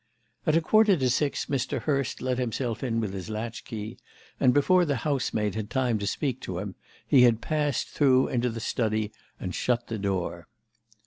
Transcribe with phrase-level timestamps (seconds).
[0.47, 1.83] "At a quarter to six Mr.
[1.83, 3.99] Hurst let himself in with his latchkey,
[4.39, 6.73] and before the housemaid had time to speak to him
[7.05, 10.47] he had passed through into the study and shut the door.